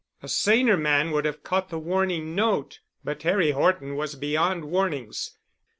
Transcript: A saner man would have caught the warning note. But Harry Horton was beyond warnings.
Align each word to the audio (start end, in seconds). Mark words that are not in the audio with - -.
A 0.23 0.27
saner 0.27 0.77
man 0.77 1.11
would 1.11 1.25
have 1.25 1.43
caught 1.43 1.69
the 1.69 1.77
warning 1.77 2.33
note. 2.33 2.79
But 3.03 3.21
Harry 3.21 3.51
Horton 3.51 3.95
was 3.95 4.15
beyond 4.15 4.65
warnings. 4.65 5.37